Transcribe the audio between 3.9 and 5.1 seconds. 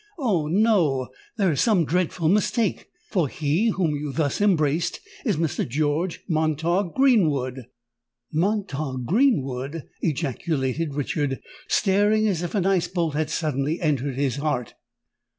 you thus embraced